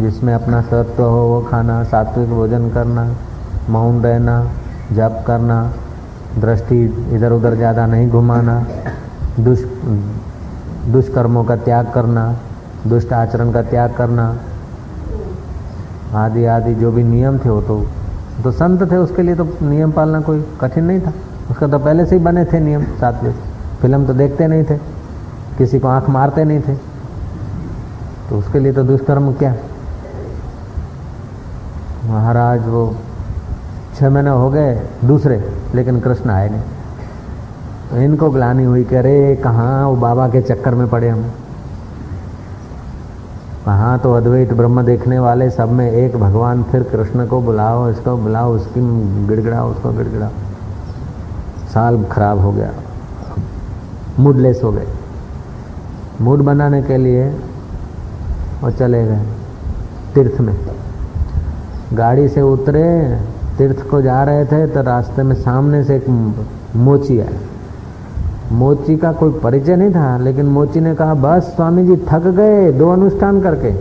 जिसमें 0.00 0.34
अपना 0.34 0.60
सत्व 0.62 1.02
हो, 1.02 1.20
वो 1.28 1.40
खाना, 1.40 1.84
सात्विक 1.84 2.28
भोजन 2.28 2.70
करना, 2.70 3.16
मौन 3.68 4.02
रहना, 4.02 4.50
जप 4.92 5.24
करना, 5.26 5.72
दृष्टि 6.38 7.08
इधर 7.12 7.32
उधर 7.32 7.54
ज़्यादा 7.54 7.86
नहीं 7.86 8.08
घुमाना 8.10 8.66
दुष् 9.40 9.64
दुष्कर्मों 10.86 11.44
का 11.44 11.56
त्याग 11.58 11.90
करना, 11.94 12.34
दुष्ट 12.86 13.12
आचरण 13.12 13.52
का 13.52 13.62
त्याग 13.62 13.94
करना, 13.94 14.36
आदि 16.14 16.44
आदि 16.46 16.74
जो 16.74 16.90
भी 16.92 17.02
नियम 17.04 17.38
थे 17.38 17.48
वो 17.48 17.60
तो 17.62 17.84
तो 18.44 18.50
संत 18.52 18.90
थे, 18.90 18.96
उसके 18.96 19.22
लिए 19.22 19.34
तो 19.34 19.44
नियम 19.62 19.92
पालना 19.92 20.20
कोई 20.20 20.44
कठिन 20.60 20.84
नहीं 20.84 21.00
था। 21.00 21.12
उसका 21.50 21.66
तो 21.68 21.78
पहले 21.78 22.06
से 22.06 22.16
ही 22.16 22.22
बने 22.22 22.44
थे 22.44 22.60
नियम 22.60 22.84
सात्विक 23.00 23.34
फ़िल्म 23.80 24.06
तो 24.06 24.14
देखते 24.14 24.46
नहीं 24.46 24.64
थे, 24.64 24.76
किसी 25.58 25.78
को 25.78 25.88
आँख 25.88 26.08
मारते 26.10 26.44
नहीं 26.44 26.60
थे। 26.60 26.74
तो 28.30 28.38
उसके 28.38 28.58
लिए 28.58 28.72
तो 28.72 28.82
दुष्कर्म 28.84 29.32
क्या? 29.34 29.54
महाराज 32.06 32.66
वो 32.66 32.94
छह 33.96 34.10
महीने 34.10 34.30
हो 34.30 34.50
गए 34.50 34.74
दूसरे, 35.04 35.42
लेकिन 35.74 36.00
कृष्ण 36.00 36.30
आए 36.30 36.48
नहीं। 36.48 36.79
इनको 37.92 38.30
ग्लानी 38.30 38.64
हुई 38.64 38.84
कि 38.84 38.96
अरे 38.96 39.36
कहाँ 39.36 39.88
वो 39.88 39.96
बाबा 39.96 40.28
के 40.28 40.40
चक्कर 40.40 40.74
में 40.74 40.88
पड़े 40.88 41.08
हम। 41.08 41.22
कहाँ 43.66 43.98
तो 43.98 44.12
अद्वैत 44.12 44.52
ब्रह्म 44.52 44.82
देखने 44.82 45.18
वाले, 45.18 45.50
सब 45.50 45.68
में 45.68 45.90
एक 45.90 46.16
भगवान, 46.16 46.62
फिर 46.62 46.82
कृष्ण 46.82 47.26
को 47.26 47.40
बुलाओ, 47.40 47.88
इसको 47.90 48.16
बुलाओ, 48.16 48.52
उसकी 48.52 48.80
गिड़गिड़ाओ, 49.28 49.70
उसको 49.70 49.92
गिड़गिड़ाओ। 49.92 50.30
साल 51.74 52.04
खराब 52.04 52.38
हो 52.38 52.52
गया। 52.52 52.70
मूडलेस 54.18 54.60
हो 54.64 54.72
गए। 54.72 54.86
मूड 56.20 56.40
बनाने 56.40 56.82
के 56.82 56.96
लिए 56.96 57.28
वो 58.62 58.70
चले 58.70 59.06
गए 59.06 59.26
तीर्थ 60.14 60.40
में। 60.40 60.56
गाड़ी 61.94 62.28
से 62.28 62.40
उतरे, 62.42 63.18
तीर्थ 63.58 63.88
को 63.90 64.00
जा 64.02 64.22
रहे 64.24 64.44
थे 64.44 64.66
तो 64.66 64.82
रास्ते 64.82 65.22
में 65.22 65.34
सामने 65.34 65.84
से 65.84 65.96
एक 65.96 66.08
मोची 66.76 67.20
आया 67.20 67.49
मोची 68.52 68.96
का 68.96 69.12
कोई 69.12 69.30
परिचय 69.32 69.76
नहीं 69.76 69.90
था, 69.90 70.16
लेकिन 70.18 70.46
मोची 70.46 70.80
ने 70.80 70.94
कहा, 70.94 71.14
बस 71.14 71.42
स्वामी 71.56 71.86
जी 71.86 71.96
थक 71.96 72.26
गए, 72.26 72.72
दो 72.72 72.88
अनुष्ठान 72.90 73.40
करके. 73.40 73.72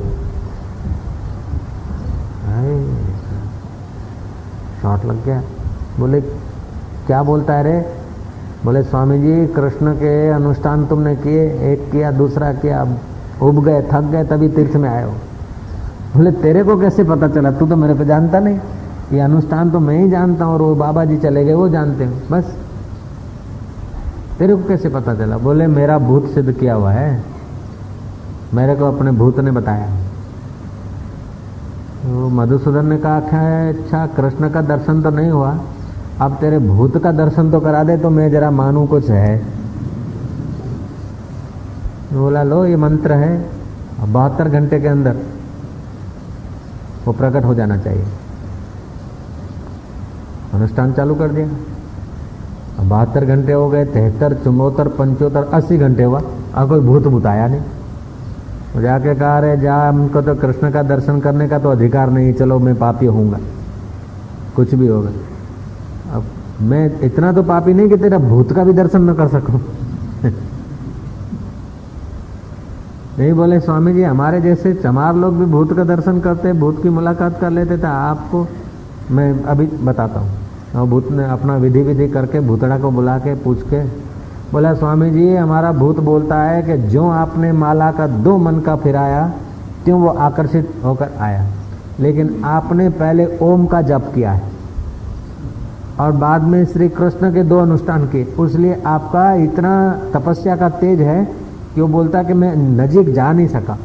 शॉट 4.82 5.06
लग 5.06 5.26
गया। 5.26 5.42
बोले, 6.00 6.22
क्या 7.08 7.24
बोलता 7.24 7.54
है 7.54 7.64
रे? 7.64 7.80
बोले 8.66 8.84
स्वामी 8.84 9.20
जी 9.20 9.48
कृष्ण 9.48 9.94
के 9.94 10.30
अनुष्ठान 10.30 10.86
तुमने 10.86 11.16
किए, 11.16 11.44
एक 11.74 11.92
किया, 11.92 12.12
दूसरा 12.12 12.54
किया 12.54 12.88
उब 13.42 13.64
गए, 13.66 13.82
थक 13.82 14.02
गए, 14.02 14.24
तभी 14.24 14.50
तीर्थ 14.50 14.76
में 14.76 14.90
आए 14.90 15.04
हो। 15.04 15.12
बोले, 16.16 16.32
तेरे 16.32 16.64
को 16.64 16.78
कैसे 16.78 17.04
पता 17.04 17.28
चला? 17.28 17.52
तू 17.52 17.68
तो 17.68 17.76
मेरे 17.76 17.94
पे 17.94 18.06
जानता 18.06 18.40
नहीं। 18.40 18.60
ये 19.14 19.20
अनुष्ठान 19.20 19.72
तो 19.72 19.80
मैं 19.80 20.00
ही 20.00 20.10
जानता 20.10 20.46
हूँ 20.46 20.54
और 20.54 20.62
वो 20.62 20.76
बाबा 20.76 21.06
जी 21.06 21.18
चले 21.18 21.46
गए, 21.46 21.54
वो 21.54 21.70
जानते 21.70 22.06
हो। 22.06 22.14
बस 22.32 22.56
तेरे 24.40 24.56
को 24.56 24.64
कैसे 24.64 24.90
पता 24.90 25.14
चला? 25.16 25.38
बोले, 25.38 25.68
मेरा 25.68 25.98
भूत 26.00 26.30
सिद्ध 26.30 26.52
किया 26.52 26.74
हुआ 26.74 26.92
है। 26.92 27.24
मेरे 28.54 28.76
को 28.76 28.86
अपने 28.86 29.12
भूत 29.12 29.40
ने 29.40 29.52
बताया। 29.52 29.90
तो 32.04 32.30
मधुसूदन 32.30 32.86
ने 32.86 32.98
कहा 32.98 33.20
क्या 33.20 33.40
है 33.40 33.74
अच्छा 33.74 34.06
कृष्ण 34.08 34.50
का 34.50 34.62
दर्शन 34.62 35.02
तो 35.02 35.10
नहीं 35.10 35.30
हुआ। 35.30 35.60
अब 36.22 36.36
तेरे 36.36 36.60
भूत 36.60 36.98
का 37.04 37.12
दर्शन 37.12 37.52
तो 37.52 37.60
करा 37.60 37.84
दे 37.84 37.98
तो 37.98 38.10
मैं 38.10 38.32
जरा 38.32 38.52
मानू 38.52 38.86
कुछ 38.88 39.10
है। 39.10 39.38
बोला, 42.14 42.44
लो, 42.44 42.66
ये 42.66 42.76
मंत्र 42.76 43.14
है 43.14 43.50
बहत्तर 44.00 44.50
घंटे 44.50 44.80
के 44.80 44.88
अंदर 44.88 45.18
वो 47.06 47.14
प्रकट 47.14 47.46
हो 47.46 47.54
जाना 47.56 47.78
चाहिए। 47.78 48.06
अनुष्ठान 50.54 50.94
चालू 50.94 51.16
कर 51.16 51.28
दिया। 51.28 51.48
बहत्तर 52.80 53.26
घंटे 53.26 53.54
हो 53.54 53.70
गए, 53.70 53.86
तिहत्तर 53.86 54.34
चुम्बोत्तर 54.34 54.88
पंचोत्तर 54.88 55.44
अस्सी 55.44 55.78
घंटे 55.78 56.04
हुआ। 56.04 56.22
अब 56.56 56.70
कोई 56.70 56.80
भूत 56.80 57.26
आया 57.26 57.48
नहीं। 57.48 57.62
जाके 58.82 59.16
कहा 59.16 59.38
अरे 59.38 59.58
जा, 59.58 59.90
हमको 59.90 60.22
तो 60.22 60.36
कृष्ण 60.36 60.72
का 60.72 60.84
दर्शन 60.84 61.20
करने 61.20 61.48
का 61.48 61.60
तो 61.60 61.70
अधिकार 61.70 62.10
नहीं, 62.10 62.34
चलो 62.34 62.60
मैं 62.60 62.76
पापी 62.76 63.06
होऊँगा। 63.06 63.38
कुछ 64.56 64.76
भी 64.76 64.88
होगा। 64.88 65.10
अब 66.14 66.24
मैं 66.62 67.02
इतना 67.02 67.32
तो 67.32 67.44
पापी 67.44 67.74
नहीं 67.74 67.90
कि 67.90 67.98
तेरा 67.98 68.18
भूत 68.18 68.52
का 68.54 68.64
भी 68.64 68.74
दर्शन 68.74 69.02
न 69.02 69.14
कर 69.14 69.28
सकूँ। 69.28 69.62
नहीं 73.20 73.34
बोले, 73.34 73.60
स्वामी 73.60 73.94
जी, 73.94 74.04
हमारे 74.04 74.42
जैसे 74.42 74.74
चमार 74.74 75.16
लोग 75.16 75.38
भी 75.38 75.46
भूत 75.46 75.74
का 75.74 75.84
दर्शन 75.84 76.20
करते, 76.20 76.54
भूत 76.54 76.84
की 76.84 76.90
मुलाकात 76.90 77.40
कर 77.42 77.50
लेते 77.50 77.78
थे 77.78 77.88
आपको 77.88 78.48
मैं 79.12 79.44
अभी 79.44 79.66
बताता 79.66 80.20
हूँ। 80.20 80.49
और 80.76 80.88
भूत 80.88 81.12
ने 81.12 81.24
अपना 81.26 81.56
विधि 81.58 81.82
विधि 81.82 82.08
करके 82.08 82.40
भूतड़ा 82.40 82.78
को 82.80 82.92
बुला 82.92 83.18
के 83.18 83.36
पूछ 83.36 83.62
के 83.64 83.84
बोला 84.52 84.74
स्वामी 84.74 85.10
जी 85.12 85.36
हमारा 85.36 85.72
भूत 85.72 86.00
बोलता 86.00 86.42
है 86.44 86.62
कि 86.64 86.78
जो 86.90 87.08
आपने 87.10 87.52
माला 87.52 87.92
का 87.92 88.08
दो 88.08 88.38
मन 88.38 88.60
का 88.60 88.76
फिराया 88.76 89.28
त्यों 89.86 90.00
वो 90.02 90.10
आकर्षित 90.10 90.72
होकर 90.86 91.10
आया? 91.20 91.46
लेकिन 92.00 92.42
आपने 92.46 92.90
पहले 92.90 93.26
ओम 93.42 93.66
का 93.66 93.82
जप 93.82 94.12
किया 94.16 94.32
है 94.32 94.42
और 96.00 96.12
बाद 96.12 96.44
में 96.44 96.66
श्री 96.66 96.90
कृष्ण 96.90 97.34
के 97.34 97.44
दो 97.44 97.60
अनुष्ठान 97.60 98.08
किए। 98.08 98.24
उसलिए 98.40 98.82
आपका 98.86 99.34
इतना 99.34 99.72
तपस्या 100.14 100.56
का 100.56 100.70
तेज 100.70 101.02
है 101.02 101.24
कि 101.76 101.82
वो 101.82 101.88
बोलता 101.88 102.24
कि 102.24 102.34
मैं 102.34 102.56
नजीक 102.56 103.14
जा 103.14 103.32
नहीं 103.32 103.48
सका। 103.48 103.78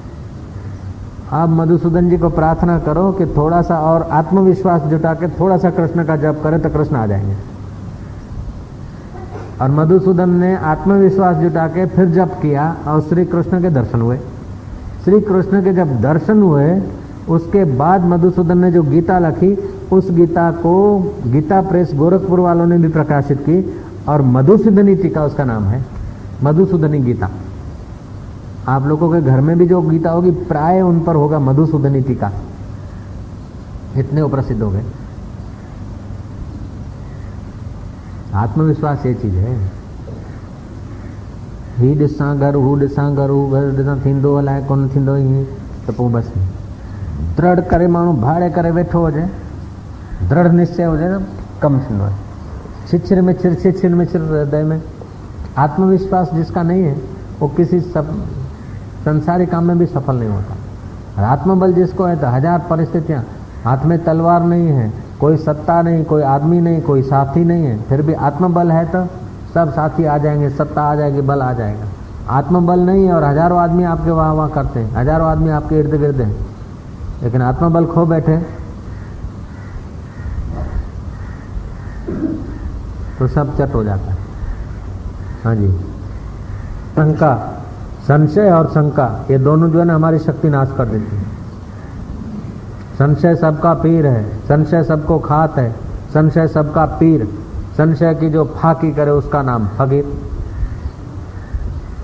आप 1.35 1.49
मधुसूदन 1.49 2.09
जी 2.11 2.19
को 2.19 2.29
प्रार्थना 2.31 2.79
करो 2.79 3.11
कि 3.13 3.27
थोड़ा 3.27 3.63
सा 3.63 3.79
और 3.81 4.03
आत्मविश्वास 4.13 4.83
जुटा 4.83 5.15
के 5.15 5.29
थोड़ा 5.29 5.57
सा 5.59 5.71
कृष्ण 5.71 6.05
का 6.05 6.17
जप 6.17 6.41
करे 6.45 6.59
तो 6.59 6.71
कृष्ण 6.71 6.97
आ 6.97 7.07
जाएँगे। 7.07 7.37
और 9.61 9.71
मधुसूदन 9.71 10.31
ने 10.31 10.55
आत्मविश्वास 10.57 11.37
जुटा 11.37 11.67
के 11.69 11.87
फिर 11.87 12.07
जप 12.07 12.39
किया 12.43 12.77
और 12.87 13.01
श्री 13.01 13.25
कृष्ण 13.25 13.61
के 13.63 13.71
दर्शन 13.71 14.01
हुए। 14.01 14.17
श्री 15.05 15.21
कृष्ण 15.21 15.63
के 15.65 15.73
जब 15.73 16.01
दर्शन 16.01 16.43
हुए, 16.43 16.83
उसके 17.29 17.65
बाद 17.65 18.05
मधुसूदन 18.05 18.59
ने 18.59 18.71
जो 18.73 18.83
गीता 18.83 19.19
लिखी, 19.19 19.55
उस 19.93 20.11
गीता 20.11 20.51
को 20.51 20.99
गीता 21.27 21.61
प्रेस 21.63 21.91
गोरखपुर 21.95 22.41
वालों 22.41 22.67
ने 22.67 22.79
भी 22.79 22.89
प्रकाशित 22.89 23.41
की 23.41 23.83
और 24.09 24.23
मधुसूदनी 24.23 24.95
टीका 24.95 25.25
उसका 25.25 25.45
नाम 25.45 25.65
है, 25.65 25.85
मधुसूदनी 26.43 26.99
गीता। 26.99 27.31
आप 28.69 28.87
लोगों 28.87 29.13
के 29.13 29.21
घर 29.21 29.41
में 29.41 29.57
भी 29.59 29.67
जो 29.67 29.81
गीता 29.83 30.11
होगी, 30.11 30.31
प्राय 30.31 30.81
उन 30.81 31.01
पर 31.01 31.15
होगा 31.15 31.39
मधुसूदनी 31.39 32.01
टीका। 32.01 32.31
इतने 33.97 34.25
प्रसिद्ध 34.27 34.63
हो 34.63 34.71
गए। 34.71 34.85
आत्मविश्वास 38.35 39.07
ये 39.07 39.15
चीज़ 39.15 39.35
है। 39.35 39.57
ही 41.79 41.95
ॾिसां 41.99 42.37
घर 42.39 42.55
हू 42.55 42.77
ॾिसां 42.81 43.15
घर 43.15 43.31
हू 43.31 43.47
घर 43.51 43.79
ॾिसां 43.79 43.99
थींदो 44.01 44.35
अलाए 44.35 44.65
कोन 44.65 44.89
थींदो 44.89 45.17
ईअं 45.17 45.45
त 45.87 45.91
पोइ 45.91 46.13
बसि 46.13 46.41
दृढ़ 47.37 47.61
करे 47.61 47.87
माण्हू 47.87 48.13
भाड़े 48.13 48.51
करे 48.51 48.71
वेठो 48.71 49.01
हुजे 49.05 49.27
दृढ़ 50.29 50.49
निश्चय 50.53 50.85
हुजे 50.85 51.09
त 51.09 51.27
कमु 51.63 51.79
थींदो 51.79 52.05
आहे 52.05 52.17
छिछिर 52.89 53.21
में 53.21 53.33
मिछिर 53.33 53.55
छिछिर 53.55 53.95
मिछिर 53.95 54.23
हृदय 54.23 54.63
में। 54.63 54.81
आत्मविश्वास 55.59 56.31
जिसका 56.35 56.63
नहीं 56.63 56.83
है, 56.83 56.95
वो 57.41 57.49
किसी 57.49 57.81
सब 57.81 58.11
संसारी 59.05 59.47
काम 59.47 59.65
में 59.65 59.79
भी 59.79 59.87
सफल 59.87 60.17
नहीं 60.17 60.29
होता। 60.29 60.55
और 61.17 61.25
आत्मबल 61.25 61.73
जिसको 61.73 62.05
है 62.05 62.17
तो 62.17 62.27
हज़ार 62.27 62.59
परिस्थितियाँ। 62.71 63.25
हाथ 63.65 63.85
में 63.85 63.99
तलवार 64.05 64.43
नहीं 64.45 64.69
है, 64.69 64.93
कोई 65.21 65.37
सत्ता 65.37 65.81
नहीं, 65.83 66.05
कोई 66.05 66.23
आदमी 66.23 66.61
नहीं, 66.61 66.81
कोई 66.83 67.03
साथी 67.03 67.45
नहीं 67.45 67.65
है। 67.65 67.83
फिर 67.89 68.03
भी 68.03 68.13
आत्मबल 68.13 68.71
है 68.71 68.85
तो 68.87 69.05
सब 69.55 69.73
साथी 69.73 70.05
आ 70.05 70.17
जाएँगे, 70.19 70.51
सत्ता 70.51 70.83
आ 70.83 70.95
जाएगी, 70.95 71.21
बल 71.21 71.43
आ 71.43 71.53
जाएगा। 71.53 71.87
आत्मबल 72.31 72.81
नहीं 72.81 73.07
है 73.07 73.13
और 73.15 73.25
हज़ारों 73.25 73.59
आदमी 73.61 73.85
आपके 73.85 74.11
वहाँ 74.11 74.35
वहाँ 74.35 74.51
करते 74.51 74.81
हैं। 74.81 74.95
हज़ारों 74.97 75.29
आदमी 75.29 75.51
आपके 75.51 75.79
इर्द 75.79 75.95
गिर्द 75.95 76.21
हैं। 76.21 76.35
लेकिन 77.23 77.43
आत्मबल 77.43 77.87
खो 77.87 78.05
बैठे। 78.07 78.37
तो 83.19 83.27
सब 83.29 83.57
चट 83.59 83.75
हो 83.75 83.85
जाता 83.85 84.11
है। 84.11 84.17
हाँ 85.45 85.55
जी। 85.57 85.69
शंका 86.97 87.54
संशय 88.05 88.51
और 88.51 88.67
शंका, 88.67 89.25
ये 89.31 89.39
दोनों 89.39 89.71
जो 89.71 89.79
है 89.79 89.85
ना 89.85 89.95
हमारी 89.95 90.19
शक्ति 90.19 90.49
नाश 90.49 90.69
कर 90.77 90.85
देती 90.85 91.17
है। 91.17 91.23
संशय 92.99 93.35
सबका 93.37 93.73
पीर 93.75 94.07
है, 94.07 94.39
संशय 94.39 94.83
सबको 94.85 95.19
खात 95.19 95.59
है, 95.59 95.71
संशय 96.15 96.49
सबका 96.49 96.85
पीर, 96.85 97.25
संशय 97.77 98.15
की 98.15 98.31
जो 98.31 98.45
फाकी 98.57 98.93
करे 98.93 99.11
उसका 99.11 99.43
नाम 99.43 99.67
फकीर। 99.69 100.05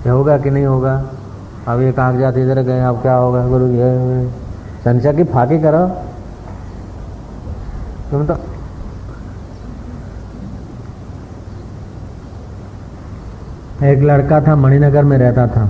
ये 0.05 0.09
होगा 0.09 0.37
कि 0.37 0.49
नहीं 0.49 0.65
होगा? 0.65 1.03
अब 1.67 1.81
ये 1.81 1.91
कागजात 1.91 2.37
इधर 2.37 2.61
गए, 2.61 2.81
अब 2.81 3.01
क्या 3.01 3.15
होगा? 3.15 3.47
गुरु 3.47 3.67
ये 3.67 4.27
संशय 4.83 5.13
की 5.13 5.23
फाकी 5.23 5.59
करो। 5.59 5.87
तुम 8.11 8.25
तो 8.25 8.37
एक 13.85 14.01
लड़का 14.03 14.41
था, 14.41 14.55
मणिनगर 14.55 15.03
में 15.03 15.17
रहता 15.17 15.47
था। 15.47 15.69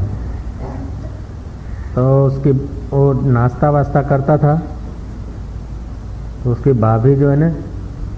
तो 1.96 2.26
उसकी, 2.26 2.52
वो 2.52 3.14
नाश्ता 3.14 3.70
वास्ता 3.70 4.02
करता 4.02 4.38
था। 4.38 4.62
तो 6.44 6.52
उसकी 6.52 6.74
भाभी 6.74 7.16
जो 7.16 7.30
है 7.30 7.38
ना, 7.38 7.52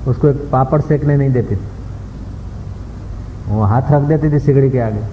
उसको 0.08 0.28
एक 0.28 0.50
पापड़ 0.52 0.82
सेकने 0.82 1.18
नहीं 1.18 1.32
देती 1.32 1.56
वो 3.50 3.62
हाथ 3.62 3.82
रख 3.92 4.02
देती 4.02 4.32
थी 4.32 4.40
सिगड़ी 4.40 4.70
के 4.70 4.80
आगे। 4.80 5.04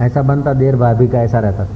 ऐसा 0.00 0.22
बनता, 0.22 0.52
देर 0.54 0.76
भाभी 0.76 1.08
का 1.08 1.18
ऐसा 1.18 1.38
रहता 1.38 1.64
था। 1.64 1.68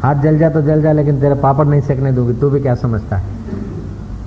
हाथ 0.00 0.14
जल 0.14 0.38
जा 0.38 0.50
तो 0.50 0.62
जल 0.62 0.82
जा, 0.82 0.92
लेकिन 0.92 1.20
तेरा 1.20 1.34
पापड़ 1.34 1.66
नहीं 1.66 1.80
सेकने 1.80 2.12
दूँगी, 2.12 2.32
तू 2.32 2.50
भी 2.50 2.60
क्या 2.60 2.74
समझता 2.74 3.16
है? 3.16 3.24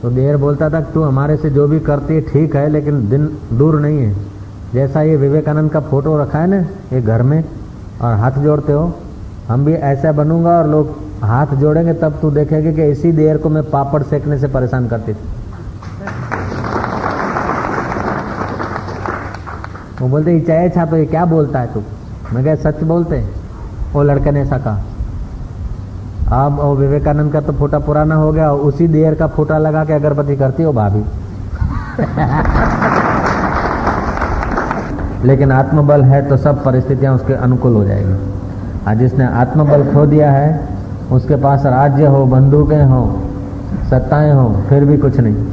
तो 0.01 0.09
देर 0.09 0.37
बोलता 0.37 0.69
था, 0.69 0.81
तू 0.81 1.03
हमारे 1.03 1.37
से 1.37 1.49
जो 1.49 1.67
भी 1.67 1.79
करती 1.79 2.13
है, 2.13 2.21
ठीक 2.21 2.55
है, 2.55 2.69
लेकिन 2.69 3.09
दिन 3.09 3.37
दूर 3.53 3.79
नहीं 3.79 3.99
है। 3.99 4.15
जैसा 4.73 5.01
ये 5.01 5.15
विवेकानंद 5.15 5.71
का 5.71 5.79
फ़ोटो 5.79 6.17
रखा 6.17 6.39
है 6.39 6.47
ना, 6.47 6.61
ये 6.93 7.01
घर 7.01 7.21
में 7.21 7.43
और 8.01 8.13
हाथ 8.13 8.31
जोड़ते 8.31 8.73
हो। 8.73 8.93
हम 9.47 9.65
भी 9.65 9.73
ऐसा 9.73 10.11
बनूँगा 10.11 10.57
और 10.59 10.67
लोग 10.67 10.95
हाथ 11.23 11.55
जोड़ेंगे, 11.55 11.93
तब 11.93 12.17
तू 12.21 12.31
देखेगी 12.31 12.73
कि 12.73 12.83
इसी 12.83 13.11
देर 13.11 13.37
को 13.37 13.49
मैं 13.49 13.63
पापड़ 13.71 14.01
सेकने 14.03 14.37
से 14.39 14.47
परेशान 14.47 14.87
करती 14.87 15.13
थी। 15.13 15.17
वो 20.01 20.07
बोलते 20.07 20.39
चाहे 20.39 20.69
छा 20.69 20.85
तो 20.85 20.97
ये 20.97 21.05
क्या 21.05 21.25
बोलता 21.25 21.59
है 21.59 21.73
तू? 21.73 21.81
मैं 22.33 22.43
क्या 22.43 22.55
सच 22.61 22.83
बोलते 22.83 23.23
वो 23.93 24.03
लड़के 24.03 24.31
ने 24.31 24.41
ऐसा 24.41 24.57
कहा। 24.57 26.45
अब 26.45 26.59
वो 26.59 26.75
विवेकानंद 26.75 27.33
का 27.33 27.41
तो 27.41 27.53
फोटा 27.53 27.79
पुराना 27.79 28.15
हो 28.15 28.31
गया, 28.31 28.51
उसी 28.51 28.87
देर 28.87 29.15
का 29.15 29.27
फोटा 29.27 29.57
लगा 29.57 29.85
के 29.85 29.93
अगरबत्ती 29.93 30.35
करती 30.35 30.63
हो 30.63 30.73
भाभी। 30.73 31.03
लेकिन 35.24 35.52
आत्मबल 35.52 36.02
है 36.04 36.22
तो 36.28 36.36
सब 36.38 36.62
परिस्थितियां 36.64 37.14
उसके 37.14 37.34
अनुकूल 37.40 37.74
हो 37.74 37.84
जाएगी 37.84 38.16
आज 38.86 38.98
जिसने 38.98 39.26
आत्मबल 39.36 39.84
खो 39.92 40.06
दिया 40.06 40.30
है 40.30 40.48
उसके 41.12 41.36
पास 41.42 41.66
राज्य 41.68 42.06
हो 42.06 42.24
बंदूकें 42.28 42.82
हो 42.86 43.02
सत्ताएं 43.90 44.32
हो 44.32 44.48
फिर 44.68 44.84
भी 44.84 44.96
कुछ 44.98 45.18
नहीं 45.18 45.46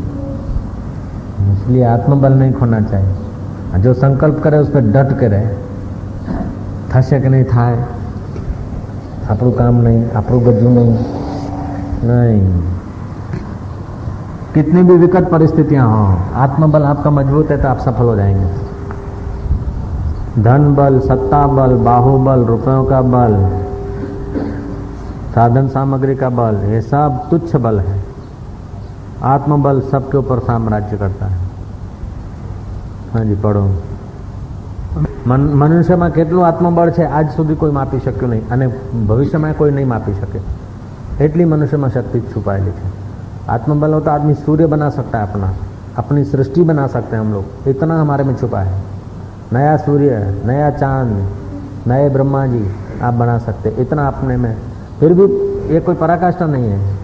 इसलिए 1.54 1.84
आत्मबल 1.90 2.34
नहीं 2.36 2.54
खोना 2.54 2.82
चाहिए 2.84 3.82
जो 3.82 3.94
संकल्प 3.96 4.42
करे 4.44 4.58
उस 4.58 4.70
पर 4.70 4.92
डट 4.92 5.20
के 5.20 5.28
रहे 5.28 5.48
थसे 6.92 7.18
કે 7.20 7.30
નહીં 7.30 7.46
થાય 7.48 7.80
આપણું 9.30 9.52
કામ 9.54 9.76
નહીં 9.86 10.02
આપણું 10.14 10.40
ગજું 10.48 10.72
નહીં 10.76 10.94
नहीं 12.08 12.40
कितनी 14.54 14.82
भी 14.84 14.96
विकट 14.98 15.26
परिस्थितियां 15.30 15.86
हो 15.88 16.04
आत्मबल 16.44 16.84
आपका 16.86 17.10
मजबूत 17.12 17.50
है 17.52 17.58
तो 17.58 17.68
आप 17.68 17.80
सफल 17.80 18.06
हो 18.06 18.16
जाएंगे 18.16 18.48
धन 20.40 20.74
बल 20.76 21.00
सत्ता 21.02 21.46
बल 21.50 21.74
बाहुबल 21.84 22.44
रुपयों 22.46 22.84
का 22.86 23.02
बल 23.08 23.36
साधन 25.36 25.68
सामग्री 25.70 26.16
का 26.16 26.30
बल 26.32 26.62
ये 26.70 26.82
सब 26.84 27.28
तुच्छ 27.30 27.56
बल 27.58 27.80
है 27.82 28.00
आत्मबल 29.26 29.82
सबके 29.92 30.18
ऊपर 30.18 30.40
साम्राज्य 30.44 30.98
करता 30.98 31.26
है 31.26 31.44
हाँ 33.14 33.26
जी 33.26 33.36
पढ़ो 33.44 33.68
મનુષ્યમાં 35.28 36.10
કેટલું 36.12 36.44
આત્મબળ 36.44 36.92
છે 36.92 37.06
આજ 37.10 37.32
સુધી 37.32 37.56
કોઈ 37.56 37.72
માપી 37.72 38.00
શક્યું 38.00 38.30
નહીં 38.30 38.52
અને 38.52 38.68
ભવિષ્યમાં 39.08 39.54
કોઈ 39.54 39.72
નહીં 39.72 39.88
માપી 39.88 40.14
શકે 40.16 40.42
એટલી 41.20 41.46
મનુષ્યમાં 41.46 41.90
શક્તિ 41.92 42.22
છુપાયેલી 42.28 42.74
છે 42.74 42.92
आत्मबल 43.48 43.94
हो 43.94 44.00
तो 44.00 44.12
आदमी 44.12 44.34
सूर्य 44.36 44.68
बना 44.68 44.90
सकता 44.92 45.18
है 45.18 45.24
अपना 45.24 45.50
अपनी 45.96 46.24
सृष्टि 46.26 46.62
बना 46.64 46.86
सकते 46.90 47.16
हैं 47.16 47.24
हम 47.24 47.34
लोग 47.34 47.68
इतना 47.70 48.00
हमारे 48.00 48.24
में 48.24 48.36
छुपा 48.36 48.62
है 48.62 48.78
नया 49.53 49.77
सूर्य, 49.77 50.43
नया 50.47 50.71
चाँद, 50.71 51.89
नए 51.89 52.09
ब्रह्मा 52.09 52.47
जी 52.47 52.65
आप 53.03 53.15
बना 53.15 53.39
सकते 53.39 53.71
इतना 53.79 54.07
अपने 54.09 54.37
में। 54.37 54.57
फिर 55.01 55.13
भी 55.13 55.23
ये 55.75 55.81
कोई 55.81 55.95
पराकाष्ठा 55.95 56.47
नहीं 56.47 56.71
है। 56.71 56.99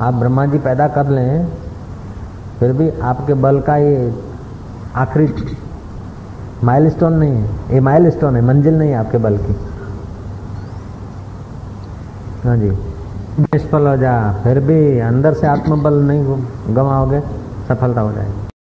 आप 0.00 0.14
ब्रह्मा 0.14 0.44
जी 0.46 0.58
पैदा 0.58 0.88
कर 0.88 1.08
लें, 1.08 1.46
फिर 2.60 2.72
भी 2.72 2.90
आपके 3.02 3.34
बल 3.36 3.60
का 3.60 3.76
ये 3.76 4.12
आखिरी 4.96 5.56
माइलस्टोन 6.64 7.12
नहीं 7.12 7.34
है। 7.34 7.74
ये 7.74 7.80
माइलस्टोन 7.80 8.36
है, 8.36 8.42
मंजिल 8.42 8.74
नहीं 8.74 8.90
है 8.90 8.96
आपके 8.96 9.18
बल 9.18 9.36
की। 9.38 9.56
हाँ 12.44 12.56
जी। 12.56 12.70
निष्फल 13.40 13.86
हो 13.86 13.96
जा, 13.96 14.14
फिर 14.44 14.60
भी 14.60 14.98
अंदर 15.00 15.34
से 15.34 15.46
आत्मबल 15.46 15.94
नहीं 16.02 16.22
गंवाओगे, 16.76 17.20
सफलता 17.68 18.00
हो 18.00 18.12
जाएगी। 18.12 18.49